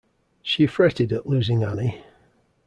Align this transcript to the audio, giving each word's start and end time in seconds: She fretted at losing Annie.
She 0.41 0.65
fretted 0.65 1.13
at 1.13 1.27
losing 1.27 1.61
Annie. 1.63 2.03